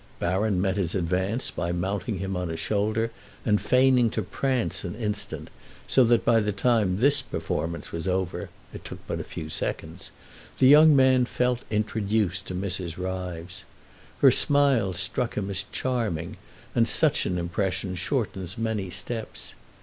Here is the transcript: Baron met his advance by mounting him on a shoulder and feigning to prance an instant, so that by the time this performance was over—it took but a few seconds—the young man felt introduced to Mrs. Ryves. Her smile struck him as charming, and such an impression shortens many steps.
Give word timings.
Baron 0.17 0.59
met 0.59 0.77
his 0.77 0.95
advance 0.95 1.51
by 1.51 1.71
mounting 1.71 2.17
him 2.17 2.35
on 2.35 2.49
a 2.49 2.57
shoulder 2.57 3.11
and 3.45 3.61
feigning 3.61 4.09
to 4.09 4.23
prance 4.23 4.83
an 4.83 4.95
instant, 4.95 5.51
so 5.87 6.03
that 6.05 6.25
by 6.25 6.39
the 6.39 6.51
time 6.51 6.97
this 6.97 7.21
performance 7.21 7.91
was 7.91 8.07
over—it 8.07 8.83
took 8.83 8.97
but 9.05 9.19
a 9.19 9.23
few 9.23 9.47
seconds—the 9.47 10.67
young 10.67 10.95
man 10.95 11.25
felt 11.25 11.61
introduced 11.69 12.47
to 12.47 12.55
Mrs. 12.55 12.97
Ryves. 12.97 13.61
Her 14.21 14.31
smile 14.31 14.93
struck 14.93 15.35
him 15.35 15.51
as 15.51 15.65
charming, 15.71 16.37
and 16.73 16.87
such 16.87 17.27
an 17.27 17.37
impression 17.37 17.93
shortens 17.93 18.57
many 18.57 18.89
steps. 18.89 19.53